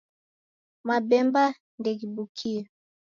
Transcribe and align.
Mabemba 0.87 1.43
ndeghibukie. 1.79 2.61